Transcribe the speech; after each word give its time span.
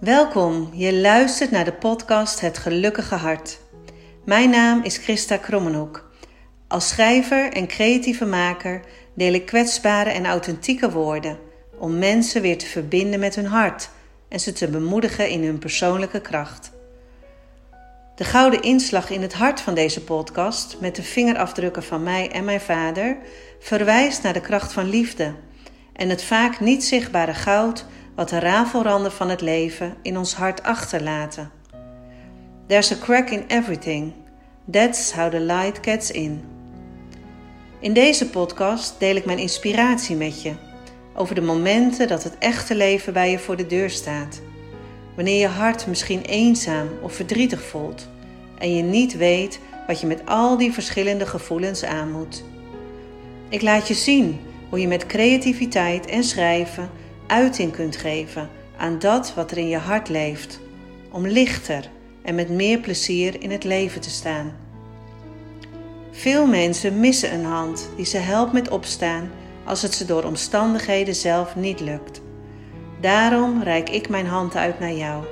Welkom, 0.00 0.70
je 0.72 0.94
luistert 0.94 1.50
naar 1.50 1.64
de 1.64 1.72
podcast 1.72 2.40
Het 2.40 2.58
Gelukkige 2.58 3.14
Hart. 3.14 3.60
Mijn 4.24 4.50
naam 4.50 4.82
is 4.82 4.96
Christa 4.96 5.36
Krommenhoek. 5.36 6.10
Als 6.68 6.88
schrijver 6.88 7.52
en 7.52 7.66
creatieve 7.66 8.24
maker 8.24 8.80
deel 9.14 9.32
ik 9.32 9.46
kwetsbare 9.46 10.10
en 10.10 10.26
authentieke 10.26 10.90
woorden 10.90 11.38
om 11.78 11.98
mensen 11.98 12.42
weer 12.42 12.58
te 12.58 12.66
verbinden 12.66 13.20
met 13.20 13.34
hun 13.34 13.46
hart 13.46 13.88
en 14.28 14.40
ze 14.40 14.52
te 14.52 14.68
bemoedigen 14.68 15.28
in 15.28 15.44
hun 15.44 15.58
persoonlijke 15.58 16.20
kracht. 16.20 16.70
De 18.14 18.24
gouden 18.24 18.62
inslag 18.62 19.10
in 19.10 19.22
het 19.22 19.34
hart 19.34 19.60
van 19.60 19.74
deze 19.74 20.04
podcast, 20.04 20.76
met 20.80 20.96
de 20.96 21.02
vingerafdrukken 21.02 21.82
van 21.82 22.02
mij 22.02 22.30
en 22.30 22.44
mijn 22.44 22.60
vader, 22.60 23.16
verwijst 23.60 24.22
naar 24.22 24.32
de 24.32 24.40
kracht 24.40 24.72
van 24.72 24.88
liefde 24.88 25.34
en 25.92 26.08
het 26.08 26.22
vaak 26.22 26.60
niet 26.60 26.84
zichtbare 26.84 27.34
goud 27.34 27.86
wat 28.16 28.28
de 28.28 28.38
rafelranden 28.38 29.12
van 29.12 29.28
het 29.28 29.40
leven 29.40 29.94
in 30.02 30.18
ons 30.18 30.34
hart 30.34 30.62
achterlaten. 30.62 31.50
There's 32.66 32.92
a 32.92 32.96
crack 32.96 33.30
in 33.30 33.44
everything. 33.48 34.12
That's 34.70 35.12
how 35.12 35.30
the 35.30 35.40
light 35.40 35.78
gets 35.82 36.10
in. 36.10 36.44
In 37.80 37.92
deze 37.92 38.30
podcast 38.30 38.94
deel 38.98 39.16
ik 39.16 39.24
mijn 39.24 39.38
inspiratie 39.38 40.16
met 40.16 40.42
je 40.42 40.52
over 41.14 41.34
de 41.34 41.40
momenten 41.40 42.08
dat 42.08 42.22
het 42.22 42.38
echte 42.38 42.74
leven 42.74 43.12
bij 43.12 43.30
je 43.30 43.38
voor 43.38 43.56
de 43.56 43.66
deur 43.66 43.90
staat. 43.90 44.40
Wanneer 45.14 45.40
je 45.40 45.46
hart 45.46 45.86
misschien 45.86 46.22
eenzaam 46.22 46.88
of 47.02 47.14
verdrietig 47.14 47.62
voelt 47.62 48.08
en 48.58 48.74
je 48.74 48.82
niet 48.82 49.16
weet 49.16 49.60
wat 49.86 50.00
je 50.00 50.06
met 50.06 50.22
al 50.24 50.56
die 50.56 50.72
verschillende 50.72 51.26
gevoelens 51.26 51.84
aan 51.84 52.10
moet. 52.10 52.44
Ik 53.48 53.62
laat 53.62 53.88
je 53.88 53.94
zien 53.94 54.40
hoe 54.68 54.80
je 54.80 54.88
met 54.88 55.06
creativiteit 55.06 56.06
en 56.06 56.24
schrijven 56.24 56.90
uiting 57.26 57.72
kunt 57.72 57.96
geven 57.96 58.48
aan 58.76 58.98
dat 58.98 59.34
wat 59.34 59.50
er 59.50 59.58
in 59.58 59.68
je 59.68 59.78
hart 59.78 60.08
leeft, 60.08 60.60
om 61.10 61.26
lichter 61.26 61.90
en 62.22 62.34
met 62.34 62.50
meer 62.50 62.78
plezier 62.78 63.42
in 63.42 63.50
het 63.50 63.64
leven 63.64 64.00
te 64.00 64.10
staan. 64.10 64.52
Veel 66.10 66.46
mensen 66.46 67.00
missen 67.00 67.34
een 67.34 67.44
hand 67.44 67.88
die 67.96 68.04
ze 68.04 68.18
helpt 68.18 68.52
met 68.52 68.68
opstaan 68.68 69.30
als 69.64 69.82
het 69.82 69.94
ze 69.94 70.04
door 70.04 70.24
omstandigheden 70.24 71.14
zelf 71.14 71.56
niet 71.56 71.80
lukt. 71.80 72.20
Daarom 73.00 73.62
reik 73.62 73.90
ik 73.90 74.08
mijn 74.08 74.26
hand 74.26 74.56
uit 74.56 74.80
naar 74.80 74.92
jou 74.92 75.24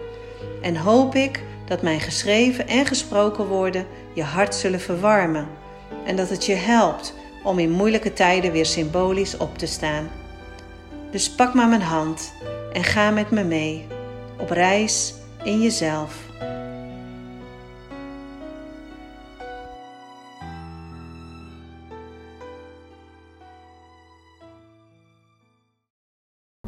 en 0.63 0.77
hoop 0.77 1.15
ik 1.15 1.43
dat 1.67 1.83
mijn 1.83 2.01
geschreven 2.01 2.69
en 2.69 2.87
gesproken 2.87 3.47
woorden 3.47 3.87
je 4.13 4.23
hart 4.23 4.55
zullen 4.55 4.81
verwarmen 4.81 5.49
en 6.07 6.17
dat 6.17 6.29
het 6.29 6.47
je 6.47 6.55
helpt 6.55 7.15
om 7.45 7.59
in 7.59 7.71
moeilijke 7.71 8.13
tijden 8.13 8.53
weer 8.53 8.67
symbolisch 8.67 9.37
op 9.37 9.59
te 9.59 9.67
staan. 9.67 10.09
Dus 11.15 11.35
pak 11.35 11.55
maar 11.55 11.69
mijn 11.69 11.83
hand 11.83 12.35
en 12.73 12.85
ga 12.85 13.11
met 13.11 13.31
me 13.31 13.45
mee 13.45 13.87
op 14.39 14.51
reis 14.51 15.15
in 15.43 15.61
jezelf. 15.61 16.23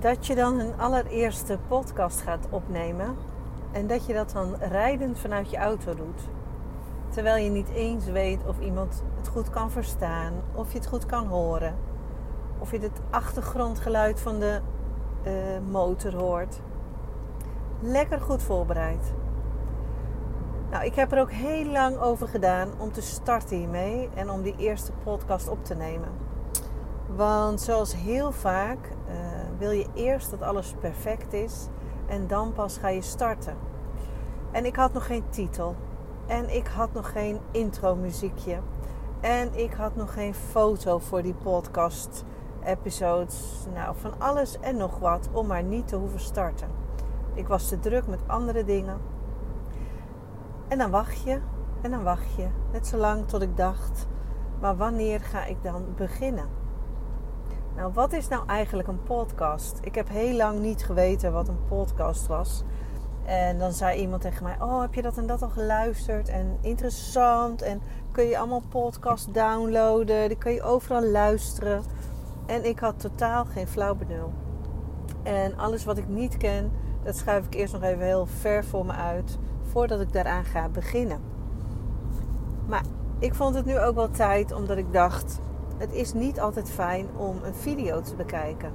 Dat 0.01 0.27
je 0.27 0.35
dan 0.35 0.59
een 0.59 0.79
allereerste 0.79 1.59
podcast 1.69 2.21
gaat 2.21 2.47
opnemen 2.51 3.17
en 3.73 3.87
dat 3.87 4.07
je 4.07 4.13
dat 4.13 4.31
dan 4.31 4.57
rijdend 4.61 5.19
vanuit 5.19 5.51
je 5.51 5.57
auto 5.57 5.95
doet. 5.95 6.21
Terwijl 7.09 7.45
je 7.45 7.51
niet 7.51 7.69
eens 7.69 8.05
weet 8.05 8.47
of 8.47 8.61
iemand 8.61 9.03
het 9.17 9.29
goed 9.29 9.51
kan 9.51 9.71
verstaan, 9.71 10.33
of 10.55 10.73
je 10.73 10.79
het 10.79 10.87
goed 10.87 11.07
kan 11.07 11.27
horen 11.27 11.86
of 12.59 12.71
je 12.71 12.79
het 12.79 13.01
achtergrondgeluid 13.11 14.21
van 14.21 14.39
de 14.39 14.61
uh, 15.27 15.33
motor 15.71 16.15
hoort. 16.15 16.61
Lekker 17.81 18.21
goed 18.21 18.43
voorbereid. 18.43 19.15
Nou, 20.71 20.85
ik 20.85 20.95
heb 20.95 21.13
er 21.13 21.21
ook 21.21 21.31
heel 21.31 21.65
lang 21.65 21.99
over 21.99 22.29
gedaan 22.29 22.69
om 22.79 22.93
te 22.93 23.03
starten 23.03 23.57
hiermee 23.57 24.09
en 24.15 24.31
om 24.31 24.43
die 24.43 24.57
eerste 24.57 24.93
podcast 25.05 25.49
op 25.49 25.65
te 25.65 25.75
nemen. 25.75 26.09
Want 27.17 27.61
zoals 27.61 27.97
heel 27.97 28.33
vaak 28.33 28.79
uh, 29.09 29.15
wil 29.59 29.71
je 29.71 29.87
eerst 29.95 30.31
dat 30.31 30.43
alles 30.43 30.75
perfect 30.81 31.33
is 31.33 31.69
en 32.07 32.27
dan 32.27 32.53
pas 32.53 32.79
ga 32.79 32.89
je 32.89 33.03
starten. 33.03 33.57
En 34.51 34.65
ik 34.65 34.77
had 34.77 34.93
nog 34.93 35.07
geen 35.07 35.25
titel. 35.29 35.75
En 36.27 36.55
ik 36.55 36.67
had 36.67 36.93
nog 36.93 37.13
geen 37.13 37.41
intro 37.51 37.95
muziekje. 37.95 38.59
En 39.21 39.55
ik 39.55 39.73
had 39.73 39.97
nog 39.97 40.13
geen 40.13 40.35
foto 40.35 40.99
voor 40.99 41.23
die 41.23 41.35
podcast 41.35 42.25
episodes, 42.67 43.67
nou 43.75 43.97
van 43.97 44.21
alles 44.21 44.61
en 44.61 44.77
nog 44.77 44.99
wat 44.99 45.29
om 45.33 45.47
maar 45.47 45.63
niet 45.63 45.89
te 45.89 45.97
hoeven 45.97 46.21
starten. 46.21 46.69
Ik 47.35 47.49
was 47.49 47.69
te 47.69 47.79
druk 47.79 48.07
met 48.07 48.21
andere 48.27 48.65
dingen. 48.65 48.99
En 50.69 50.79
dan 50.79 50.91
wacht 50.91 51.23
je 51.23 51.41
en 51.83 51.91
dan 51.91 52.03
wacht 52.03 52.35
je, 52.37 52.49
net 52.73 52.87
zo 52.87 52.97
lang 52.97 53.29
tot 53.29 53.43
ik 53.43 53.57
dacht, 53.57 54.07
maar 54.61 54.77
wanneer 54.77 55.21
ga 55.21 55.45
ik 55.45 55.63
dan 55.63 55.85
beginnen? 55.97 56.49
Nou, 57.77 57.93
wat 57.93 58.13
is 58.13 58.29
nou 58.29 58.47
eigenlijk 58.47 58.89
een 58.89 59.03
podcast? 59.03 59.79
Ik 59.83 59.95
heb 59.95 60.09
heel 60.09 60.37
lang 60.37 60.61
niet 60.61 60.85
geweten 60.85 61.33
wat 61.33 61.49
een 61.49 61.65
podcast 61.69 62.27
was. 62.27 62.65
En 63.25 63.59
dan 63.59 63.73
zei 63.73 64.01
iemand 64.01 64.23
tegen 64.23 64.43
mij: 64.43 64.57
Oh, 64.61 64.81
heb 64.81 64.95
je 64.95 65.03
dat 65.03 65.17
en 65.17 65.27
dat 65.27 65.43
al 65.43 65.49
geluisterd? 65.49 66.29
En 66.29 66.59
interessant. 66.61 67.63
En 67.63 67.83
kun 68.13 68.25
je 68.25 68.39
allemaal 68.39 68.63
podcasts 68.69 69.33
downloaden? 69.33 70.29
Die 70.29 70.39
kun 70.39 70.53
je 70.53 70.63
overal 70.63 71.05
luisteren. 71.05 71.83
En 72.47 72.65
ik 72.65 72.79
had 72.79 73.01
totaal 73.01 73.45
geen 73.45 73.69
flauw 73.69 73.95
benul. 73.95 74.33
En 75.23 75.59
alles 75.59 75.85
wat 75.85 75.99
ik 75.99 76.09
niet 76.09 76.37
ken, 76.37 76.73
dat 77.03 77.17
schuif 77.17 77.47
ik 77.47 77.55
eerst 77.55 77.73
nog 77.73 77.83
even 77.83 78.05
heel 78.05 78.27
ver 78.27 78.65
voor 78.65 78.87
me 78.87 78.93
uit. 78.93 79.39
Voordat 79.63 80.01
ik 80.01 80.13
daaraan 80.13 80.45
ga 80.45 80.69
beginnen. 80.69 81.21
Maar 82.67 82.83
ik 83.19 83.35
vond 83.35 83.55
het 83.55 83.65
nu 83.65 83.79
ook 83.79 83.95
wel 83.95 84.11
tijd 84.11 84.53
omdat 84.53 84.77
ik 84.77 84.93
dacht: 84.93 85.41
het 85.79 85.93
is 85.93 86.13
niet 86.13 86.41
altijd 86.41 86.71
fijn 86.71 87.07
om 87.17 87.37
een 87.43 87.55
video 87.55 88.01
te 88.01 88.15
bekijken. 88.15 88.73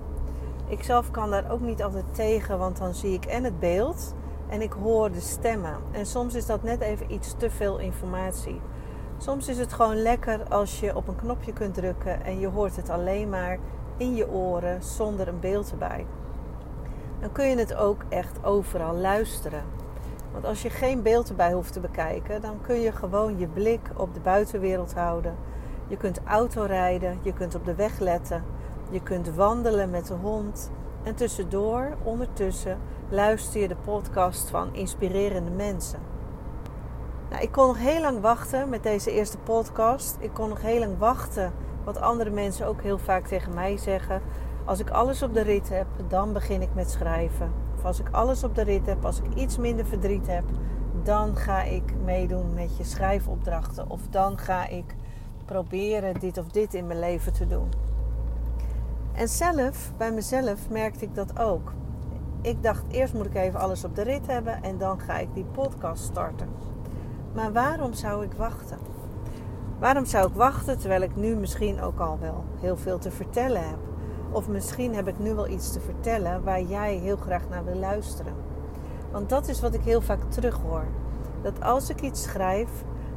Ik 0.67 0.83
zelf 0.83 1.11
kan 1.11 1.29
daar 1.29 1.51
ook 1.51 1.61
niet 1.61 1.83
altijd 1.83 2.05
tegen, 2.11 2.57
want 2.57 2.77
dan 2.77 2.93
zie 2.93 3.13
ik 3.13 3.25
en 3.25 3.43
het 3.43 3.59
beeld 3.59 4.13
en 4.49 4.61
ik 4.61 4.71
hoor 4.71 5.11
de 5.11 5.19
stemmen. 5.19 5.75
En 5.91 6.05
soms 6.05 6.35
is 6.35 6.45
dat 6.45 6.63
net 6.63 6.81
even 6.81 7.13
iets 7.13 7.35
te 7.37 7.49
veel 7.49 7.79
informatie. 7.79 8.61
Soms 9.23 9.47
is 9.47 9.57
het 9.57 9.73
gewoon 9.73 10.01
lekker 10.01 10.43
als 10.49 10.79
je 10.79 10.95
op 10.95 11.07
een 11.07 11.15
knopje 11.15 11.53
kunt 11.53 11.73
drukken 11.73 12.23
en 12.23 12.39
je 12.39 12.47
hoort 12.47 12.75
het 12.75 12.89
alleen 12.89 13.29
maar 13.29 13.57
in 13.97 14.15
je 14.15 14.29
oren 14.29 14.83
zonder 14.83 15.27
een 15.27 15.39
beeld 15.39 15.71
erbij. 15.71 16.05
Dan 17.19 17.31
kun 17.31 17.45
je 17.45 17.57
het 17.57 17.73
ook 17.75 18.03
echt 18.09 18.43
overal 18.43 18.95
luisteren. 18.95 19.63
Want 20.31 20.45
als 20.45 20.61
je 20.61 20.69
geen 20.69 21.01
beeld 21.01 21.29
erbij 21.29 21.53
hoeft 21.53 21.73
te 21.73 21.79
bekijken, 21.79 22.41
dan 22.41 22.61
kun 22.61 22.79
je 22.79 22.91
gewoon 22.91 23.37
je 23.37 23.47
blik 23.47 23.89
op 23.97 24.13
de 24.13 24.19
buitenwereld 24.19 24.93
houden. 24.93 25.35
Je 25.87 25.97
kunt 25.97 26.21
autorijden, 26.23 27.19
je 27.21 27.33
kunt 27.33 27.55
op 27.55 27.65
de 27.65 27.75
weg 27.75 27.99
letten, 27.99 28.43
je 28.89 29.03
kunt 29.03 29.35
wandelen 29.35 29.89
met 29.89 30.07
de 30.07 30.13
hond. 30.13 30.71
En 31.03 31.15
tussendoor, 31.15 31.97
ondertussen, 32.03 32.77
luister 33.09 33.61
je 33.61 33.67
de 33.67 33.75
podcast 33.75 34.49
van 34.49 34.73
inspirerende 34.73 35.51
mensen. 35.51 36.10
Nou, 37.31 37.43
ik 37.43 37.51
kon 37.51 37.67
nog 37.67 37.77
heel 37.77 38.01
lang 38.01 38.21
wachten 38.21 38.69
met 38.69 38.83
deze 38.83 39.11
eerste 39.11 39.37
podcast. 39.37 40.17
Ik 40.19 40.33
kon 40.33 40.49
nog 40.49 40.61
heel 40.61 40.79
lang 40.79 40.97
wachten, 40.97 41.53
wat 41.83 42.01
andere 42.01 42.29
mensen 42.29 42.67
ook 42.67 42.81
heel 42.81 42.97
vaak 42.97 43.27
tegen 43.27 43.53
mij 43.53 43.77
zeggen. 43.77 44.21
Als 44.65 44.79
ik 44.79 44.89
alles 44.89 45.23
op 45.23 45.33
de 45.33 45.41
rit 45.41 45.69
heb, 45.69 45.85
dan 46.07 46.33
begin 46.33 46.61
ik 46.61 46.73
met 46.73 46.91
schrijven. 46.91 47.51
Of 47.77 47.85
als 47.85 47.99
ik 47.99 48.09
alles 48.11 48.43
op 48.43 48.55
de 48.55 48.61
rit 48.61 48.85
heb, 48.85 49.05
als 49.05 49.19
ik 49.21 49.33
iets 49.35 49.57
minder 49.57 49.85
verdriet 49.85 50.27
heb, 50.27 50.43
dan 51.03 51.35
ga 51.35 51.63
ik 51.63 51.93
meedoen 52.03 52.53
met 52.53 52.77
je 52.77 52.83
schrijfopdrachten. 52.83 53.89
Of 53.89 54.01
dan 54.09 54.37
ga 54.37 54.67
ik 54.67 54.95
proberen 55.45 56.19
dit 56.19 56.37
of 56.37 56.47
dit 56.47 56.73
in 56.73 56.87
mijn 56.87 56.99
leven 56.99 57.33
te 57.33 57.47
doen. 57.47 57.69
En 59.13 59.27
zelf, 59.27 59.91
bij 59.97 60.11
mezelf, 60.11 60.69
merkte 60.69 61.05
ik 61.05 61.15
dat 61.15 61.39
ook. 61.39 61.73
Ik 62.41 62.63
dacht 62.63 62.83
eerst 62.87 63.13
moet 63.13 63.25
ik 63.25 63.35
even 63.35 63.59
alles 63.59 63.83
op 63.83 63.95
de 63.95 64.01
rit 64.01 64.27
hebben 64.27 64.63
en 64.63 64.77
dan 64.77 64.99
ga 64.99 65.17
ik 65.17 65.33
die 65.33 65.45
podcast 65.45 66.03
starten. 66.03 66.70
Maar 67.33 67.51
waarom 67.51 67.93
zou 67.93 68.23
ik 68.23 68.33
wachten? 68.33 68.77
Waarom 69.79 70.05
zou 70.05 70.27
ik 70.27 70.33
wachten 70.33 70.79
terwijl 70.79 71.01
ik 71.01 71.15
nu 71.15 71.35
misschien 71.35 71.81
ook 71.81 71.99
al 71.99 72.17
wel 72.19 72.43
heel 72.59 72.77
veel 72.77 72.97
te 72.97 73.11
vertellen 73.11 73.69
heb? 73.69 73.77
Of 74.31 74.47
misschien 74.47 74.95
heb 74.95 75.07
ik 75.07 75.19
nu 75.19 75.33
wel 75.33 75.47
iets 75.47 75.71
te 75.71 75.79
vertellen 75.79 76.43
waar 76.43 76.61
jij 76.61 76.95
heel 76.95 77.17
graag 77.17 77.49
naar 77.49 77.65
wil 77.65 77.75
luisteren. 77.75 78.33
Want 79.11 79.29
dat 79.29 79.47
is 79.47 79.61
wat 79.61 79.73
ik 79.73 79.81
heel 79.81 80.01
vaak 80.01 80.19
terughoor. 80.29 80.85
Dat 81.41 81.63
als 81.63 81.89
ik 81.89 82.01
iets 82.01 82.23
schrijf, 82.23 82.69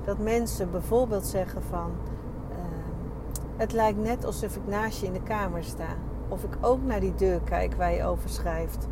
dat 0.05 0.19
mensen 0.19 0.71
bijvoorbeeld 0.71 1.27
zeggen 1.27 1.63
van... 1.63 1.91
Ehm, 2.51 3.39
het 3.57 3.73
lijkt 3.73 3.99
net 3.99 4.25
alsof 4.25 4.57
ik 4.57 4.67
naast 4.67 5.01
je 5.01 5.07
in 5.07 5.13
de 5.13 5.23
kamer 5.23 5.65
sta. 5.65 5.97
Of 6.29 6.45
ik 6.45 6.57
ook 6.61 6.83
naar 6.83 7.01
die 7.01 7.15
deur 7.15 7.41
kijk 7.41 7.75
waar 7.75 7.93
je 7.93 8.05
over 8.05 8.29
schrijft. 8.29 8.89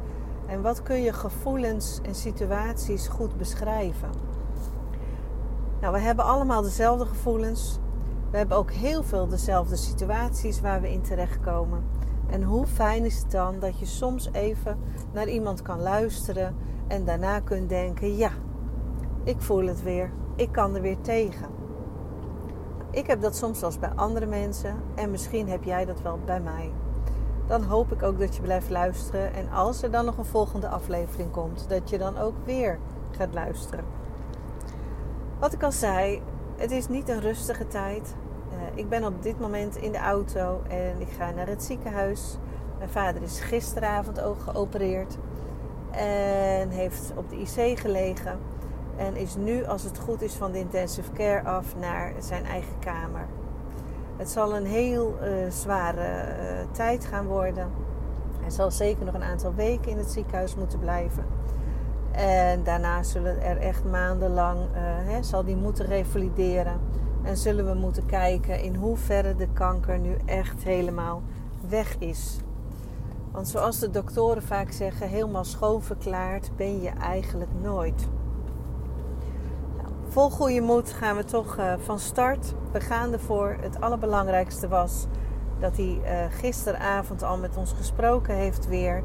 En 0.46 0.62
wat 0.62 0.82
kun 0.82 1.02
je 1.02 1.12
gevoelens 1.12 2.00
en 2.02 2.14
situaties 2.14 3.08
goed 3.08 3.36
beschrijven? 3.36 4.31
Nou, 5.82 5.94
we 5.94 6.00
hebben 6.00 6.24
allemaal 6.24 6.62
dezelfde 6.62 7.06
gevoelens. 7.06 7.78
We 8.30 8.36
hebben 8.36 8.56
ook 8.56 8.70
heel 8.70 9.02
veel 9.02 9.28
dezelfde 9.28 9.76
situaties 9.76 10.60
waar 10.60 10.80
we 10.80 10.92
in 10.92 11.02
terechtkomen. 11.02 11.84
En 12.30 12.42
hoe 12.42 12.66
fijn 12.66 13.04
is 13.04 13.18
het 13.18 13.30
dan 13.30 13.58
dat 13.58 13.78
je 13.78 13.86
soms 13.86 14.28
even 14.32 14.78
naar 15.12 15.28
iemand 15.28 15.62
kan 15.62 15.80
luisteren 15.80 16.54
En 16.88 17.04
daarna 17.04 17.40
kunt 17.40 17.68
denken, 17.68 18.16
ja, 18.16 18.30
ik 19.24 19.40
voel 19.40 19.66
het 19.66 19.82
weer. 19.82 20.10
Ik 20.36 20.52
kan 20.52 20.74
er 20.74 20.80
weer 20.80 21.00
tegen. 21.00 21.46
Ik 22.90 23.06
heb 23.06 23.20
dat 23.20 23.36
soms 23.36 23.62
als 23.62 23.78
bij 23.78 23.92
andere 23.94 24.26
mensen 24.26 24.76
en 24.94 25.10
misschien 25.10 25.48
heb 25.48 25.64
jij 25.64 25.84
dat 25.84 26.02
wel 26.02 26.18
bij 26.24 26.40
mij. 26.40 26.72
Dan 27.46 27.62
hoop 27.62 27.92
ik 27.92 28.02
ook 28.02 28.18
dat 28.18 28.36
je 28.36 28.42
blijft 28.42 28.70
luisteren 28.70 29.34
en 29.34 29.50
als 29.50 29.82
er 29.82 29.90
dan 29.90 30.04
nog 30.04 30.18
een 30.18 30.24
volgende 30.24 30.68
aflevering 30.68 31.30
komt, 31.30 31.68
dat 31.68 31.90
je 31.90 31.98
dan 31.98 32.18
ook 32.18 32.34
weer 32.44 32.78
gaat 33.10 33.34
luisteren. 33.34 34.01
Wat 35.42 35.52
ik 35.52 35.62
al 35.62 35.72
zei, 35.72 36.22
het 36.56 36.70
is 36.70 36.88
niet 36.88 37.08
een 37.08 37.20
rustige 37.20 37.68
tijd. 37.68 38.14
Uh, 38.52 38.78
ik 38.78 38.88
ben 38.88 39.04
op 39.04 39.22
dit 39.22 39.40
moment 39.40 39.76
in 39.76 39.92
de 39.92 39.98
auto 39.98 40.62
en 40.68 41.00
ik 41.00 41.08
ga 41.18 41.30
naar 41.30 41.46
het 41.46 41.62
ziekenhuis. 41.62 42.36
Mijn 42.78 42.90
vader 42.90 43.22
is 43.22 43.40
gisteravond 43.40 44.20
ook 44.20 44.40
geopereerd 44.40 45.16
en 45.90 46.68
heeft 46.68 47.12
op 47.16 47.30
de 47.30 47.36
IC 47.36 47.78
gelegen. 47.78 48.38
En 48.96 49.16
is 49.16 49.36
nu, 49.36 49.64
als 49.64 49.82
het 49.82 49.98
goed 49.98 50.22
is, 50.22 50.34
van 50.34 50.52
de 50.52 50.58
intensive 50.58 51.12
care 51.12 51.48
af 51.48 51.76
naar 51.76 52.12
zijn 52.18 52.44
eigen 52.44 52.78
kamer. 52.78 53.26
Het 54.16 54.30
zal 54.30 54.56
een 54.56 54.66
heel 54.66 55.18
uh, 55.22 55.50
zware 55.50 56.36
uh, 56.40 56.70
tijd 56.70 57.04
gaan 57.04 57.26
worden. 57.26 57.70
Hij 58.40 58.50
zal 58.50 58.70
zeker 58.70 59.04
nog 59.04 59.14
een 59.14 59.22
aantal 59.22 59.54
weken 59.54 59.90
in 59.90 59.98
het 59.98 60.10
ziekenhuis 60.10 60.54
moeten 60.54 60.78
blijven. 60.78 61.24
En 62.12 62.62
daarna 62.62 63.02
zullen 63.02 63.42
er 63.42 63.56
echt 63.56 63.84
maandenlang, 63.84 64.58
uh, 64.58 64.80
hè, 64.82 65.22
zal 65.22 65.44
die 65.44 65.56
moeten 65.56 65.86
revalideren. 65.86 66.80
En 67.22 67.36
zullen 67.36 67.66
we 67.66 67.74
moeten 67.74 68.06
kijken 68.06 68.62
in 68.62 68.74
hoeverre 68.74 69.34
de 69.34 69.48
kanker 69.52 69.98
nu 69.98 70.16
echt 70.24 70.64
helemaal 70.64 71.22
weg 71.68 71.96
is. 71.98 72.38
Want 73.32 73.48
zoals 73.48 73.78
de 73.78 73.90
doktoren 73.90 74.42
vaak 74.42 74.72
zeggen, 74.72 75.08
helemaal 75.08 75.44
schoonverklaard 75.44 76.50
ben 76.56 76.80
je 76.80 76.88
eigenlijk 76.88 77.50
nooit. 77.60 78.08
Nou, 79.76 79.88
vol 80.08 80.30
goede 80.30 80.60
moed 80.60 80.92
gaan 80.92 81.16
we 81.16 81.24
toch 81.24 81.58
uh, 81.58 81.72
van 81.78 81.98
start. 81.98 82.54
We 82.72 82.80
gaan 82.80 83.12
ervoor. 83.12 83.56
Het 83.60 83.80
allerbelangrijkste 83.80 84.68
was 84.68 85.06
dat 85.58 85.76
hij 85.76 86.00
uh, 86.04 86.34
gisteravond 86.34 87.22
al 87.22 87.38
met 87.38 87.56
ons 87.56 87.72
gesproken 87.72 88.34
heeft 88.34 88.68
weer. 88.68 89.02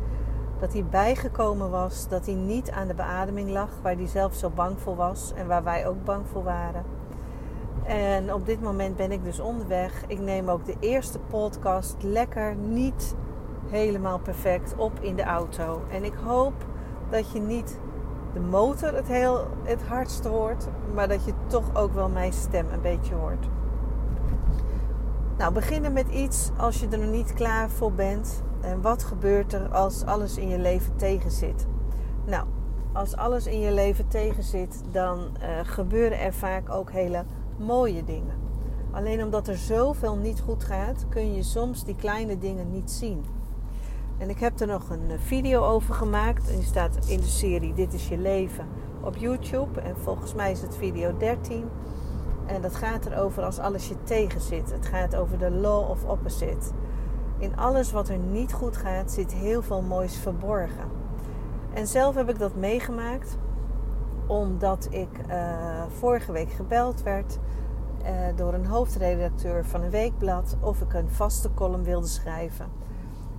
Dat 0.60 0.74
hij 0.74 0.86
bijgekomen 0.86 1.70
was, 1.70 2.08
dat 2.08 2.26
hij 2.26 2.36
niet 2.36 2.72
aan 2.72 2.88
de 2.88 2.94
beademing 2.94 3.50
lag, 3.50 3.70
waar 3.82 3.96
hij 3.96 4.08
zelf 4.08 4.34
zo 4.34 4.50
bang 4.50 4.80
voor 4.80 4.96
was 4.96 5.34
en 5.36 5.48
waar 5.48 5.64
wij 5.64 5.88
ook 5.88 6.04
bang 6.04 6.26
voor 6.32 6.44
waren. 6.44 6.84
En 7.84 8.34
op 8.34 8.46
dit 8.46 8.62
moment 8.62 8.96
ben 8.96 9.12
ik 9.12 9.24
dus 9.24 9.40
onderweg. 9.40 10.04
Ik 10.08 10.20
neem 10.20 10.50
ook 10.50 10.66
de 10.66 10.76
eerste 10.80 11.20
podcast 11.20 11.96
lekker 12.00 12.56
niet 12.56 13.16
helemaal 13.70 14.20
perfect 14.20 14.76
op 14.78 15.00
in 15.00 15.16
de 15.16 15.24
auto. 15.24 15.82
En 15.92 16.04
ik 16.04 16.14
hoop 16.26 16.54
dat 17.10 17.32
je 17.32 17.40
niet 17.40 17.80
de 18.34 18.40
motor 18.40 18.94
het, 18.94 19.08
heel, 19.08 19.48
het 19.64 19.84
hardst 19.84 20.26
hoort, 20.26 20.68
maar 20.94 21.08
dat 21.08 21.26
je 21.26 21.34
toch 21.48 21.76
ook 21.76 21.94
wel 21.94 22.10
mijn 22.10 22.34
stem 22.34 22.66
een 22.74 22.82
beetje 22.82 23.16
hoort. 23.16 23.48
Nou, 25.38 25.54
beginnen 25.54 25.94
met 25.94 26.08
iets 26.08 26.52
als 26.58 26.80
je 26.80 26.88
er 26.88 27.00
nog 27.00 27.12
niet 27.12 27.34
klaar 27.34 27.70
voor 27.70 27.92
bent. 27.92 28.44
En 28.68 28.82
wat 28.82 29.04
gebeurt 29.04 29.54
er 29.54 29.70
als 29.70 30.06
alles 30.06 30.38
in 30.38 30.50
je 30.50 30.60
leven 30.60 30.96
tegenzit? 30.96 31.66
Nou, 32.26 32.48
als 32.94 33.16
alles 33.16 33.46
in 33.46 33.60
je 33.60 33.72
leven 33.72 34.08
tegenzit, 34.08 34.82
dan 34.92 35.20
uh, 35.20 35.48
gebeuren 35.64 36.20
er 36.20 36.34
vaak 36.34 36.70
ook 36.70 36.92
hele 36.92 37.26
mooie 37.58 38.04
dingen. 38.04 38.36
Alleen 38.92 39.24
omdat 39.24 39.48
er 39.48 39.58
zoveel 39.58 40.16
niet 40.16 40.40
goed 40.40 40.64
gaat, 40.64 41.06
kun 41.10 41.34
je 41.34 41.44
soms 41.44 41.84
die 41.84 41.96
kleine 41.96 42.38
dingen 42.38 42.72
niet 42.72 42.92
zien. 42.92 43.26
En 44.18 44.30
ik 44.30 44.40
heb 44.40 44.60
er 44.60 44.68
nog 44.68 44.90
een 44.90 45.12
eh, 45.12 45.20
video 45.20 45.64
over 45.64 45.94
gemaakt. 45.94 46.48
Die 46.48 46.64
staat 46.64 47.06
in 47.06 47.20
de 47.20 47.28
serie 47.28 47.74
Dit 47.74 47.94
is 47.94 48.08
je 48.08 48.18
leven 48.18 48.68
op 49.04 49.16
YouTube. 49.16 49.82
En 49.82 49.98
volgens 49.98 50.34
mij 50.34 50.52
is 50.52 50.62
het 50.62 50.76
video 50.76 51.18
13. 51.18 51.70
En 52.46 52.62
dat 52.62 52.76
gaat 52.76 53.06
erover 53.06 53.44
als 53.44 53.60
alles 53.60 53.88
je 53.88 54.04
tegenzit. 54.04 54.72
Het 54.72 54.86
gaat 54.86 55.16
over 55.16 55.38
de 55.38 55.52
law 55.52 55.90
of 55.90 56.04
opposite. 56.04 56.72
In 57.40 57.58
alles 57.58 57.92
wat 57.92 58.10
er 58.10 58.18
niet 58.18 58.54
goed 58.54 58.78
gaat, 58.78 59.12
zit 59.12 59.34
heel 59.34 59.62
veel 59.62 59.82
moois 59.82 60.18
verborgen. 60.18 60.90
En 61.74 61.88
zelf 61.88 62.16
heb 62.16 62.30
ik 62.30 62.40
dat 62.40 62.56
meegemaakt 62.56 63.38
omdat 64.28 64.88
ik 64.90 65.10
uh, 65.30 65.84
vorige 66.00 66.32
week 66.32 66.52
gebeld 66.52 67.04
werd 67.04 67.40
uh, 68.02 68.10
door 68.36 68.54
een 68.54 68.66
hoofdredacteur 68.66 69.66
van 69.66 69.82
een 69.82 69.90
weekblad 69.90 70.56
of 70.60 70.82
ik 70.82 70.94
een 70.94 71.10
vaste 71.10 71.54
column 71.54 71.84
wilde 71.84 72.08
schrijven. 72.08 72.66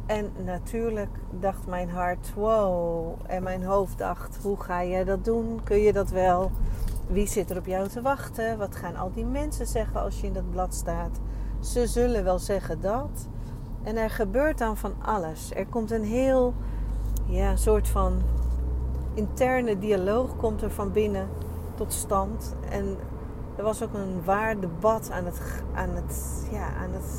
En 0.06 0.32
natuurlijk 0.44 1.10
dacht 1.30 1.66
mijn 1.66 1.90
hart, 1.90 2.34
wow. 2.34 3.14
En 3.26 3.42
mijn 3.42 3.62
hoofd 3.62 3.98
dacht, 3.98 4.38
hoe 4.42 4.60
ga 4.60 4.84
jij 4.84 5.04
dat 5.04 5.24
doen? 5.24 5.60
Kun 5.64 5.80
je 5.80 5.92
dat 5.92 6.10
wel? 6.10 6.50
Wie 7.06 7.26
zit 7.26 7.50
er 7.50 7.56
op 7.56 7.66
jou 7.66 7.88
te 7.88 8.02
wachten? 8.02 8.58
Wat 8.58 8.76
gaan 8.76 8.96
al 8.96 9.12
die 9.12 9.24
mensen 9.24 9.66
zeggen 9.66 10.00
als 10.00 10.20
je 10.20 10.26
in 10.26 10.32
dat 10.32 10.50
blad 10.50 10.74
staat? 10.74 11.20
Ze 11.60 11.86
zullen 11.86 12.24
wel 12.24 12.38
zeggen 12.38 12.80
dat. 12.80 13.28
En 13.82 13.96
er 13.96 14.10
gebeurt 14.10 14.58
dan 14.58 14.76
van 14.76 14.94
alles. 15.02 15.54
Er 15.54 15.66
komt 15.66 15.90
een 15.90 16.04
heel 16.04 16.54
ja, 17.26 17.56
soort 17.56 17.88
van 17.88 18.22
interne 19.14 19.78
dialoog 19.78 20.36
komt 20.36 20.62
er 20.62 20.70
van 20.70 20.92
binnen 20.92 21.28
tot 21.74 21.92
stand. 21.92 22.54
En 22.70 22.96
er 23.56 23.64
was 23.64 23.82
ook 23.82 23.94
een 23.94 24.24
waar 24.24 24.60
debat 24.60 25.10
aan 25.10 25.24
het, 25.24 25.40
aan 25.74 25.90
het, 25.90 26.46
ja, 26.50 26.66
aan 26.82 26.92
het, 26.92 27.10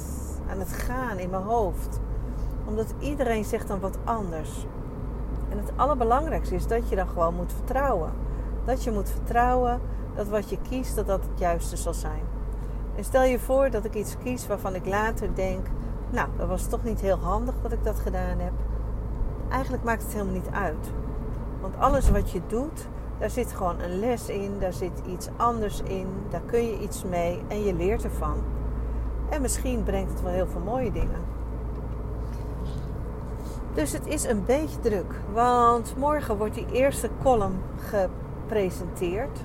aan 0.49 0.59
het 0.59 0.73
gaan 0.73 1.17
in 1.17 1.29
mijn 1.29 1.43
hoofd 1.43 1.99
omdat 2.69 2.93
iedereen 2.99 3.45
zegt 3.45 3.67
dan 3.67 3.79
wat 3.79 3.97
anders. 4.03 4.65
En 5.49 5.57
het 5.57 5.71
allerbelangrijkste 5.75 6.55
is 6.55 6.67
dat 6.67 6.89
je 6.89 6.95
dan 6.95 7.07
gewoon 7.07 7.35
moet 7.35 7.53
vertrouwen. 7.53 8.11
Dat 8.65 8.83
je 8.83 8.91
moet 8.91 9.09
vertrouwen 9.09 9.79
dat 10.15 10.27
wat 10.27 10.49
je 10.49 10.57
kiest, 10.69 10.95
dat 10.95 11.07
dat 11.07 11.21
het 11.21 11.39
juiste 11.39 11.77
zal 11.77 11.93
zijn. 11.93 12.21
En 12.95 13.03
stel 13.03 13.23
je 13.23 13.39
voor 13.39 13.69
dat 13.69 13.85
ik 13.85 13.95
iets 13.95 14.15
kies 14.23 14.47
waarvan 14.47 14.75
ik 14.75 14.85
later 14.85 15.35
denk... 15.35 15.67
Nou, 16.11 16.27
dat 16.37 16.47
was 16.47 16.67
toch 16.67 16.83
niet 16.83 17.01
heel 17.01 17.17
handig 17.17 17.55
dat 17.61 17.71
ik 17.71 17.83
dat 17.83 17.99
gedaan 17.99 18.39
heb. 18.39 18.53
Eigenlijk 19.49 19.83
maakt 19.83 20.03
het 20.03 20.11
helemaal 20.11 20.33
niet 20.33 20.49
uit. 20.51 20.91
Want 21.61 21.77
alles 21.77 22.09
wat 22.09 22.31
je 22.31 22.41
doet, 22.47 22.87
daar 23.17 23.29
zit 23.29 23.53
gewoon 23.53 23.79
een 23.79 23.99
les 23.99 24.29
in. 24.29 24.59
Daar 24.59 24.73
zit 24.73 25.01
iets 25.07 25.29
anders 25.37 25.81
in. 25.81 26.07
Daar 26.29 26.41
kun 26.45 26.63
je 26.63 26.79
iets 26.79 27.03
mee 27.03 27.41
en 27.47 27.63
je 27.63 27.73
leert 27.73 28.03
ervan. 28.03 28.37
En 29.29 29.41
misschien 29.41 29.83
brengt 29.83 30.11
het 30.11 30.21
wel 30.21 30.31
heel 30.31 30.47
veel 30.47 30.61
mooie 30.61 30.91
dingen. 30.91 31.19
Dus 33.73 33.91
het 33.91 34.07
is 34.07 34.23
een 34.23 34.45
beetje 34.45 34.79
druk. 34.79 35.13
Want 35.33 35.93
morgen 35.97 36.37
wordt 36.37 36.55
die 36.55 36.71
eerste 36.71 37.09
column 37.23 37.61
gepresenteerd. 37.77 39.39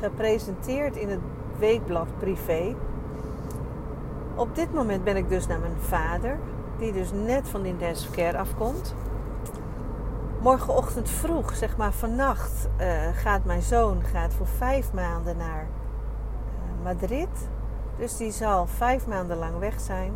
Gepresenteerd 0.00 0.96
in 0.96 1.08
het 1.08 1.20
weekblad 1.58 2.08
Privé. 2.18 2.74
Op 4.34 4.54
dit 4.54 4.74
moment 4.74 5.04
ben 5.04 5.16
ik 5.16 5.28
dus 5.28 5.46
naar 5.46 5.60
mijn 5.60 5.80
vader. 5.80 6.38
Die 6.78 6.92
dus 6.92 7.12
net 7.12 7.48
van 7.48 7.62
de 7.62 7.68
intensive 7.68 8.12
care 8.12 8.38
afkomt. 8.38 8.94
Morgenochtend 10.40 11.08
vroeg, 11.10 11.54
zeg 11.54 11.76
maar 11.76 11.92
vannacht, 11.92 12.68
uh, 12.80 12.86
gaat 13.12 13.44
mijn 13.44 13.62
zoon 13.62 14.02
gaat 14.02 14.34
voor 14.34 14.46
vijf 14.46 14.92
maanden 14.92 15.36
naar 15.36 15.66
uh, 15.66 16.84
Madrid. 16.84 17.48
Dus 17.98 18.16
die 18.16 18.30
zal 18.30 18.66
vijf 18.66 19.06
maanden 19.06 19.36
lang 19.36 19.58
weg 19.58 19.80
zijn. 19.80 20.12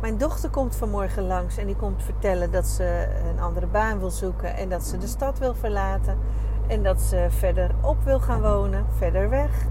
Mijn 0.00 0.18
dochter 0.18 0.50
komt 0.50 0.76
vanmorgen 0.76 1.26
langs 1.26 1.56
en 1.56 1.66
die 1.66 1.76
komt 1.76 2.02
vertellen 2.02 2.50
dat 2.50 2.66
ze 2.66 3.08
een 3.30 3.40
andere 3.40 3.66
baan 3.66 3.98
wil 3.98 4.10
zoeken 4.10 4.56
en 4.56 4.68
dat 4.68 4.82
ze 4.82 4.98
de 4.98 5.06
stad 5.06 5.38
wil 5.38 5.54
verlaten 5.54 6.18
en 6.66 6.82
dat 6.82 7.00
ze 7.00 7.26
verderop 7.28 7.96
wil 8.04 8.20
gaan 8.20 8.42
wonen, 8.42 8.86
verder 8.96 9.28
weg. 9.28 9.66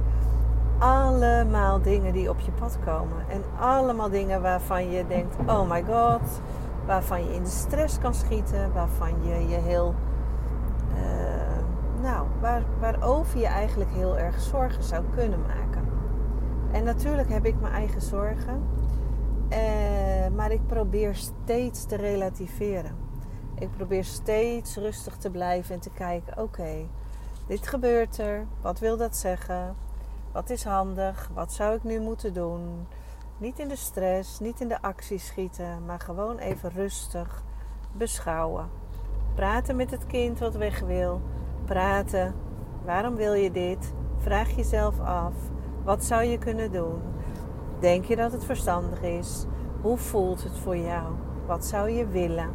Allemaal 0.77 1.81
dingen 1.81 2.13
die 2.13 2.29
op 2.29 2.39
je 2.39 2.51
pad 2.51 2.77
komen 2.85 3.29
en 3.29 3.43
allemaal 3.59 4.09
dingen 4.09 4.41
waarvan 4.41 4.91
je 4.91 5.07
denkt: 5.07 5.35
oh 5.47 5.69
my 5.69 5.83
god, 5.83 6.41
waarvan 6.85 7.25
je 7.25 7.33
in 7.33 7.43
de 7.43 7.49
stress 7.49 7.99
kan 7.99 8.13
schieten, 8.13 8.73
waarvan 8.73 9.23
je 9.23 9.47
je 9.47 9.55
heel, 9.55 9.95
uh, 10.95 12.01
nou, 12.01 12.27
waar, 12.41 12.63
waarover 12.79 13.39
je 13.39 13.47
eigenlijk 13.47 13.91
heel 13.91 14.17
erg 14.17 14.41
zorgen 14.41 14.83
zou 14.83 15.03
kunnen 15.15 15.41
maken. 15.41 15.83
En 16.71 16.83
natuurlijk 16.83 17.29
heb 17.29 17.45
ik 17.45 17.61
mijn 17.61 17.73
eigen 17.73 18.01
zorgen. 18.01 18.63
Uh, 19.49 20.35
maar 20.35 20.51
ik 20.51 20.67
probeer 20.67 21.15
steeds 21.15 21.85
te 21.85 21.95
relativeren. 21.95 22.95
Ik 23.59 23.71
probeer 23.71 24.03
steeds 24.03 24.75
rustig 24.75 25.15
te 25.15 25.29
blijven 25.29 25.73
en 25.75 25.81
te 25.81 25.89
kijken: 25.89 26.37
oké, 26.37 26.87
dit 27.47 27.67
gebeurt 27.67 28.17
er. 28.17 28.45
Wat 28.61 28.79
wil 28.79 28.97
dat 28.97 29.15
zeggen? 29.15 29.75
Wat 30.33 30.49
is 30.49 30.63
handig? 30.63 31.29
Wat 31.33 31.53
zou 31.53 31.75
ik 31.75 31.83
nu 31.83 31.99
moeten 31.99 32.33
doen? 32.33 32.87
Niet 33.37 33.59
in 33.59 33.67
de 33.67 33.75
stress, 33.75 34.39
niet 34.39 34.61
in 34.61 34.67
de 34.67 34.81
actie 34.81 35.17
schieten, 35.17 35.85
maar 35.85 35.99
gewoon 35.99 36.37
even 36.37 36.69
rustig 36.69 37.43
beschouwen. 37.91 38.69
Praten 39.35 39.75
met 39.75 39.91
het 39.91 40.05
kind 40.07 40.39
wat 40.39 40.55
weg 40.55 40.79
wil. 40.79 41.21
Praten. 41.65 42.35
Waarom 42.85 43.15
wil 43.15 43.33
je 43.33 43.51
dit? 43.51 43.93
Vraag 44.17 44.49
jezelf 44.49 44.99
af. 44.99 45.33
Wat 45.83 46.03
zou 46.03 46.23
je 46.23 46.37
kunnen 46.37 46.71
doen? 46.71 47.01
Denk 47.79 48.05
je 48.05 48.15
dat 48.15 48.31
het 48.31 48.45
verstandig 48.45 49.01
is? 49.01 49.45
Hoe 49.81 49.97
voelt 49.97 50.43
het 50.43 50.57
voor 50.57 50.77
jou? 50.77 51.13
Wat 51.45 51.65
zou 51.65 51.89
je 51.89 52.07
willen? 52.07 52.49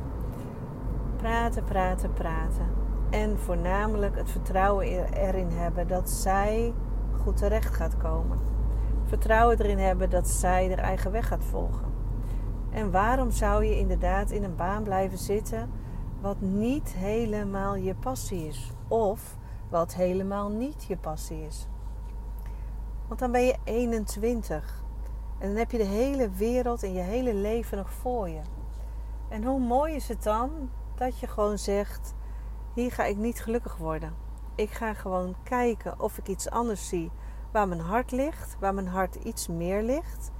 Praten, 1.16 1.64
praten, 1.64 2.12
praten. 2.12 2.66
En 3.10 3.38
voornamelijk 3.38 4.16
het 4.16 4.30
vertrouwen 4.30 5.12
erin 5.12 5.50
hebben 5.50 5.88
dat 5.88 6.10
zij 6.10 6.72
goed 7.28 7.36
terecht 7.36 7.74
gaat 7.74 7.96
komen. 7.96 8.38
Vertrouwen 9.04 9.60
erin 9.60 9.78
hebben 9.78 10.10
dat 10.10 10.28
zij 10.28 10.68
haar 10.68 10.78
eigen 10.78 11.10
weg 11.10 11.28
gaat 11.28 11.44
volgen. 11.44 11.92
En 12.70 12.90
waarom 12.90 13.30
zou 13.30 13.64
je 13.64 13.78
inderdaad 13.78 14.30
in 14.30 14.44
een 14.44 14.56
baan 14.56 14.82
blijven 14.82 15.18
zitten 15.18 15.70
wat 16.20 16.40
niet 16.40 16.88
helemaal 16.88 17.76
je 17.76 17.94
passie 17.94 18.46
is? 18.46 18.70
Of 18.88 19.36
wat 19.68 19.94
helemaal 19.94 20.48
niet 20.48 20.84
je 20.84 20.96
passie 20.96 21.46
is? 21.46 21.66
Want 23.08 23.20
dan 23.20 23.32
ben 23.32 23.44
je 23.44 23.56
21 23.64 24.84
en 25.38 25.48
dan 25.48 25.56
heb 25.56 25.70
je 25.70 25.78
de 25.78 25.84
hele 25.84 26.30
wereld 26.30 26.82
en 26.82 26.92
je 26.92 27.00
hele 27.00 27.34
leven 27.34 27.78
nog 27.78 27.90
voor 27.90 28.28
je. 28.28 28.40
En 29.28 29.44
hoe 29.44 29.60
mooi 29.60 29.94
is 29.94 30.08
het 30.08 30.22
dan 30.22 30.50
dat 30.94 31.18
je 31.18 31.26
gewoon 31.26 31.58
zegt: 31.58 32.14
hier 32.74 32.92
ga 32.92 33.04
ik 33.04 33.16
niet 33.16 33.42
gelukkig 33.42 33.76
worden. 33.76 34.27
Ik 34.58 34.70
ga 34.70 34.94
gewoon 34.94 35.34
kijken 35.42 36.00
of 36.00 36.18
ik 36.18 36.28
iets 36.28 36.50
anders 36.50 36.88
zie 36.88 37.10
waar 37.52 37.68
mijn 37.68 37.80
hart 37.80 38.10
ligt, 38.12 38.56
waar 38.60 38.74
mijn 38.74 38.88
hart 38.88 39.14
iets 39.14 39.48
meer 39.48 39.82
ligt. 39.82 40.30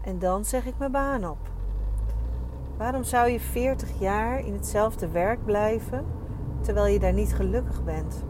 En 0.00 0.18
dan 0.18 0.44
zeg 0.44 0.66
ik 0.66 0.78
mijn 0.78 0.92
baan 0.92 1.28
op. 1.28 1.38
Waarom 2.76 3.02
zou 3.02 3.28
je 3.28 3.40
40 3.40 3.98
jaar 3.98 4.38
in 4.38 4.52
hetzelfde 4.52 5.08
werk 5.08 5.44
blijven 5.44 6.06
terwijl 6.60 6.86
je 6.86 6.98
daar 6.98 7.12
niet 7.12 7.34
gelukkig 7.34 7.84
bent? 7.84 8.24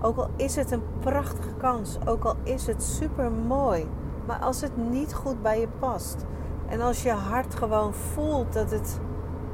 Ook 0.00 0.16
al 0.16 0.28
is 0.36 0.56
het 0.56 0.70
een 0.70 0.82
prachtige 1.00 1.54
kans, 1.54 1.98
ook 2.06 2.24
al 2.24 2.36
is 2.42 2.66
het 2.66 2.82
super 2.82 3.32
mooi, 3.32 3.88
maar 4.26 4.38
als 4.38 4.60
het 4.60 4.76
niet 4.76 5.14
goed 5.14 5.42
bij 5.42 5.60
je 5.60 5.68
past 5.78 6.26
en 6.68 6.80
als 6.80 7.02
je 7.02 7.10
hart 7.10 7.54
gewoon 7.54 7.94
voelt 7.94 8.52
dat 8.52 8.70
het, 8.70 9.00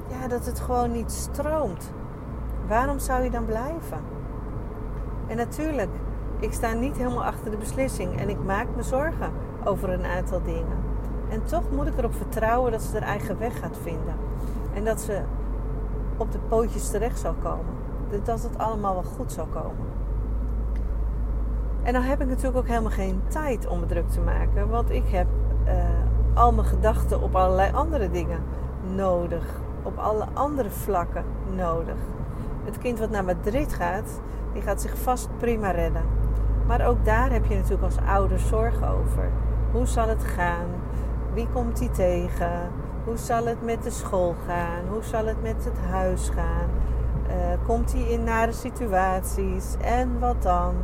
ja, 0.08 0.28
dat 0.28 0.46
het 0.46 0.60
gewoon 0.60 0.92
niet 0.92 1.12
stroomt, 1.12 1.92
waarom 2.66 2.98
zou 2.98 3.22
je 3.22 3.30
dan 3.30 3.44
blijven? 3.44 4.17
En 5.28 5.36
natuurlijk, 5.36 5.90
ik 6.38 6.52
sta 6.52 6.72
niet 6.72 6.96
helemaal 6.96 7.24
achter 7.24 7.50
de 7.50 7.56
beslissing 7.56 8.20
en 8.20 8.28
ik 8.28 8.44
maak 8.44 8.66
me 8.76 8.82
zorgen 8.82 9.32
over 9.64 9.90
een 9.90 10.04
aantal 10.04 10.42
dingen. 10.42 10.76
En 11.28 11.44
toch 11.44 11.70
moet 11.70 11.86
ik 11.86 11.98
erop 11.98 12.14
vertrouwen 12.14 12.72
dat 12.72 12.82
ze 12.82 12.92
haar 12.92 13.08
eigen 13.08 13.38
weg 13.38 13.58
gaat 13.58 13.78
vinden. 13.82 14.14
En 14.74 14.84
dat 14.84 15.00
ze 15.00 15.20
op 16.16 16.32
de 16.32 16.38
pootjes 16.38 16.90
terecht 16.90 17.18
zal 17.18 17.34
komen. 17.42 17.74
Dat 18.24 18.42
het 18.42 18.58
allemaal 18.58 18.94
wel 18.94 19.02
goed 19.02 19.32
zal 19.32 19.46
komen. 19.46 19.86
En 21.82 21.92
dan 21.92 22.02
heb 22.02 22.20
ik 22.20 22.28
natuurlijk 22.28 22.56
ook 22.56 22.66
helemaal 22.66 22.90
geen 22.90 23.22
tijd 23.28 23.66
om 23.66 23.80
me 23.80 23.86
druk 23.86 24.08
te 24.08 24.20
maken. 24.20 24.68
Want 24.68 24.90
ik 24.90 25.08
heb 25.08 25.26
uh, 25.66 25.74
al 26.34 26.52
mijn 26.52 26.66
gedachten 26.66 27.22
op 27.22 27.36
allerlei 27.36 27.72
andere 27.72 28.10
dingen 28.10 28.40
nodig. 28.94 29.44
Op 29.82 29.98
alle 29.98 30.26
andere 30.32 30.70
vlakken 30.70 31.24
nodig. 31.56 31.96
Het 32.64 32.78
kind 32.78 32.98
wat 32.98 33.10
naar 33.10 33.24
Madrid 33.24 33.72
gaat, 33.72 34.20
die 34.58 34.66
gaat 34.66 34.80
zich 34.80 34.98
vast 34.98 35.28
prima 35.36 35.70
redden. 35.70 36.02
Maar 36.66 36.86
ook 36.86 37.04
daar 37.04 37.30
heb 37.30 37.44
je 37.44 37.54
natuurlijk 37.54 37.82
als 37.82 38.06
ouder 38.06 38.38
zorgen 38.38 38.88
over. 38.88 39.30
Hoe 39.72 39.86
zal 39.86 40.08
het 40.08 40.24
gaan? 40.24 40.66
Wie 41.34 41.48
komt 41.52 41.78
hij 41.78 41.88
tegen? 41.88 42.70
Hoe 43.04 43.16
zal 43.16 43.46
het 43.46 43.64
met 43.64 43.82
de 43.82 43.90
school 43.90 44.34
gaan? 44.46 44.88
Hoe 44.88 45.02
zal 45.02 45.26
het 45.26 45.42
met 45.42 45.64
het 45.64 45.78
huis 45.90 46.28
gaan? 46.28 46.68
Uh, 47.28 47.34
komt 47.66 47.92
hij 47.92 48.02
in 48.02 48.24
nare 48.24 48.52
situaties? 48.52 49.76
En 49.80 50.18
wat 50.18 50.42
dan? 50.42 50.74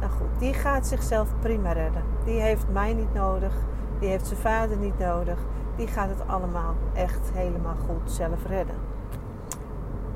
Nou 0.00 0.12
goed, 0.12 0.38
die 0.38 0.54
gaat 0.54 0.86
zichzelf 0.86 1.28
prima 1.40 1.72
redden. 1.72 2.02
Die 2.24 2.40
heeft 2.40 2.66
mij 2.72 2.94
niet 2.94 3.14
nodig. 3.14 3.52
Die 3.98 4.08
heeft 4.08 4.26
zijn 4.26 4.40
vader 4.40 4.76
niet 4.76 4.98
nodig. 4.98 5.38
Die 5.76 5.86
gaat 5.86 6.08
het 6.08 6.28
allemaal 6.28 6.74
echt 6.92 7.30
helemaal 7.34 7.76
goed 7.86 8.10
zelf 8.10 8.46
redden. 8.46 8.76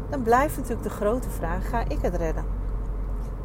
Dan 0.08 0.22
blijft 0.22 0.56
natuurlijk 0.56 0.82
de 0.82 0.90
grote 0.90 1.30
vraag: 1.30 1.68
ga 1.68 1.84
ik 1.88 1.98
het 2.00 2.14
redden? 2.14 2.53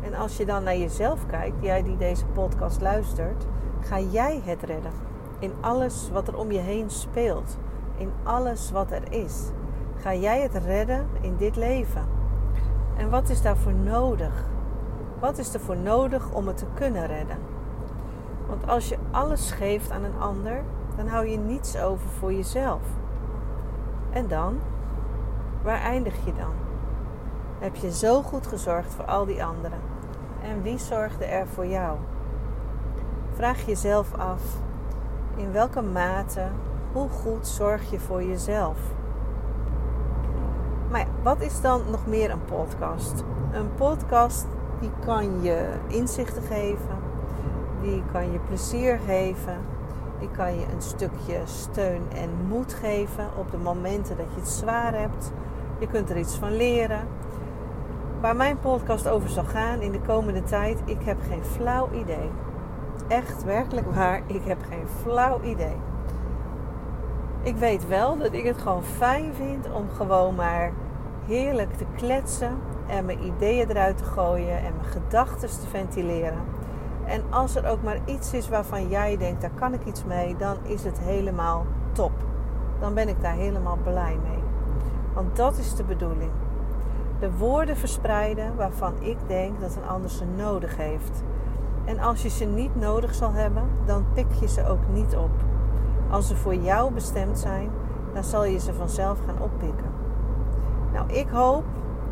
En 0.02 0.14
als 0.14 0.38
je 0.38 0.46
dan 0.46 0.64
naar 0.64 0.78
jezelf 0.78 1.26
kijkt, 1.26 1.56
jij 1.60 1.84
die 1.84 1.98
deze 1.98 2.26
podcast 2.26 2.82
luistert, 2.82 3.46
ga 3.80 4.00
jij 4.00 4.42
het 4.46 4.64
redden? 4.64 5.08
in 5.40 5.54
alles 5.62 6.10
wat 6.12 6.28
er 6.28 6.38
om 6.38 6.52
je 6.52 6.60
heen 6.60 6.90
speelt, 6.90 7.58
in 7.98 8.12
alles 8.24 8.72
wat 8.72 8.92
er 8.92 9.12
is. 9.12 9.50
Ga 9.98 10.14
jij 10.14 10.42
het 10.42 10.56
redden 10.56 11.08
in 11.22 11.36
dit 11.38 11.56
leven? 11.56 12.06
En 12.98 13.10
wat 13.10 13.30
is 13.30 13.42
daarvoor 13.42 13.74
nodig? 13.74 14.46
Wat 15.20 15.38
is 15.38 15.54
er 15.54 15.60
voor 15.60 15.78
nodig 15.78 16.32
om 16.32 16.48
het 16.48 16.58
te 16.58 16.66
kunnen 16.74 17.08
redden? 17.08 17.38
Want 18.48 18.68
als 18.68 18.90
je 18.90 18.98
alles 19.12 19.52
geeft 19.52 19.92
aan 19.92 20.04
een 20.04 20.20
ander, 20.20 20.64
dan 20.96 21.08
hou 21.08 21.28
je 21.28 21.38
niets 21.38 21.78
over 21.78 22.10
voor 22.10 22.34
jezelf. 22.34 22.82
En 24.12 24.28
dan? 24.28 24.60
Waar 25.64 25.82
eindig 25.82 26.26
je 26.26 26.34
dan? 26.34 26.69
Heb 27.60 27.76
je 27.76 27.92
zo 27.92 28.22
goed 28.22 28.48
gezorgd 28.48 28.94
voor 28.94 29.06
al 29.06 29.26
die 29.26 29.44
anderen? 29.44 29.80
En 30.44 30.62
wie 30.62 30.78
zorgde 30.78 31.26
er 31.26 31.48
voor 31.48 31.66
jou? 31.66 31.98
Vraag 33.34 33.66
jezelf 33.66 34.14
af 34.14 34.42
in 35.36 35.52
welke 35.52 35.82
mate, 35.82 36.48
hoe 36.92 37.10
goed 37.10 37.48
zorg 37.48 37.92
je 37.92 38.00
voor 38.00 38.24
jezelf? 38.24 38.78
Maar 40.90 41.00
ja, 41.00 41.06
wat 41.24 41.42
is 41.42 41.62
dan 41.62 41.82
nog 41.90 42.08
meer 42.08 42.32
een 42.32 42.46
podcast? 42.46 43.24
Een 43.52 43.74
podcast 43.74 44.48
die 44.80 44.92
kan 45.06 45.42
je 45.42 45.70
inzichten 45.88 46.44
geven, 46.44 46.98
die 47.82 48.04
kan 48.12 48.32
je 48.32 48.40
plezier 48.40 49.00
geven, 49.06 49.58
die 50.20 50.30
kan 50.30 50.60
je 50.60 50.66
een 50.74 50.82
stukje 50.82 51.42
steun 51.44 52.02
en 52.16 52.30
moed 52.48 52.74
geven 52.74 53.28
op 53.38 53.52
de 53.52 53.58
momenten 53.58 54.18
dat 54.18 54.34
je 54.34 54.40
het 54.40 54.50
zwaar 54.50 54.94
hebt. 54.94 55.32
Je 55.80 55.88
kunt 55.88 56.10
er 56.10 56.18
iets 56.18 56.36
van 56.36 56.56
leren. 56.56 57.19
Waar 58.22 58.36
mijn 58.36 58.60
podcast 58.60 59.08
over 59.08 59.30
zal 59.30 59.44
gaan 59.44 59.82
in 59.82 59.92
de 59.92 60.02
komende 60.02 60.44
tijd, 60.44 60.82
ik 60.86 61.02
heb 61.04 61.18
geen 61.30 61.44
flauw 61.44 61.90
idee 61.92 62.30
echt 63.10 63.44
werkelijk 63.44 63.94
waar, 63.94 64.22
ik 64.26 64.44
heb 64.44 64.58
geen 64.70 64.88
flauw 65.02 65.42
idee. 65.42 65.76
Ik 67.42 67.56
weet 67.56 67.88
wel 67.88 68.18
dat 68.18 68.34
ik 68.34 68.44
het 68.44 68.58
gewoon 68.58 68.84
fijn 68.84 69.34
vind 69.34 69.72
om 69.72 69.90
gewoon 69.90 70.36
maar 70.36 70.72
heerlijk 71.26 71.74
te 71.74 71.86
kletsen 71.96 72.58
en 72.88 73.06
mijn 73.06 73.24
ideeën 73.24 73.70
eruit 73.70 73.98
te 73.98 74.04
gooien 74.04 74.58
en 74.58 74.74
mijn 74.76 74.92
gedachten 74.92 75.50
te 75.50 75.68
ventileren. 75.70 76.44
En 77.06 77.24
als 77.30 77.56
er 77.56 77.68
ook 77.68 77.84
maar 77.84 78.00
iets 78.06 78.34
is 78.34 78.50
waarvan 78.50 78.88
jij 78.88 79.18
denkt, 79.18 79.42
daar 79.42 79.52
kan 79.60 79.74
ik 79.74 79.86
iets 79.86 80.06
mee, 80.06 80.36
dan 80.36 80.58
is 80.64 80.84
het 80.84 81.00
helemaal 81.00 81.66
top. 81.92 82.12
Dan 82.80 82.94
ben 82.94 83.08
ik 83.08 83.22
daar 83.22 83.34
helemaal 83.34 83.78
blij 83.84 84.18
mee. 84.24 84.44
Want 85.14 85.36
dat 85.36 85.58
is 85.58 85.76
de 85.76 85.84
bedoeling. 85.84 86.32
De 87.20 87.32
woorden 87.38 87.78
verspreiden 87.78 88.56
waarvan 88.56 88.94
ik 89.00 89.18
denk 89.28 89.60
dat 89.60 89.76
een 89.76 89.90
ander 89.90 90.10
ze 90.10 90.26
nodig 90.26 90.78
heeft. 90.78 91.24
En 91.86 92.00
als 92.00 92.22
je 92.22 92.30
ze 92.30 92.46
niet 92.46 92.76
nodig 92.76 93.14
zal 93.14 93.32
hebben, 93.32 93.64
dan 93.86 94.06
pik 94.14 94.34
je 94.40 94.48
ze 94.48 94.68
ook 94.68 94.88
niet 94.94 95.16
op. 95.16 95.32
Als 96.10 96.28
ze 96.28 96.36
voor 96.36 96.56
jou 96.56 96.94
bestemd 96.94 97.40
zijn, 97.40 97.70
dan 98.14 98.24
zal 98.24 98.46
je 98.46 98.60
ze 98.60 98.74
vanzelf 98.74 99.20
gaan 99.26 99.42
oppikken. 99.42 99.92
Nou, 100.94 101.14
ik 101.14 101.28
hoop 101.30 101.64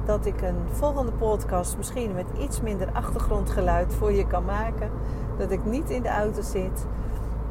dat 0.06 0.26
ik 0.26 0.42
een 0.42 0.58
volgende 0.72 1.12
podcast 1.12 1.78
misschien 1.78 2.14
met 2.14 2.26
iets 2.40 2.62
minder 2.62 2.90
achtergrondgeluid 2.94 3.94
voor 3.96 4.12
je 4.12 4.28
kan 4.28 4.46
maken. 4.46 4.90
Dat 5.38 5.52
ik 5.52 5.66
niet 5.66 5.90
in 5.90 6.02
de 6.02 6.10
auto 6.10 6.42
zit. 6.42 6.88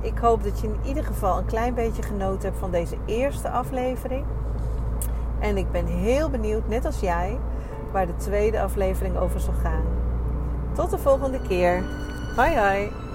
Ik 0.00 0.18
hoop 0.18 0.42
dat 0.42 0.60
je 0.60 0.66
in 0.66 0.78
ieder 0.84 1.04
geval 1.04 1.38
een 1.38 1.46
klein 1.46 1.75
beetje 1.75 2.02
genoten 2.02 2.48
hebt 2.48 2.58
van 2.58 2.70
deze 2.70 2.96
eerste 3.04 3.50
aflevering. 3.50 4.25
En 5.47 5.57
ik 5.57 5.71
ben 5.71 5.87
heel 5.87 6.31
benieuwd, 6.31 6.69
net 6.69 6.85
als 6.85 7.00
jij, 7.00 7.38
waar 7.93 8.07
de 8.07 8.17
tweede 8.17 8.61
aflevering 8.61 9.19
over 9.19 9.41
zal 9.41 9.55
gaan. 9.62 9.85
Tot 10.75 10.91
de 10.91 10.99
volgende 10.99 11.41
keer. 11.49 11.85
Hoi 12.37 12.57
hoi. 12.57 13.05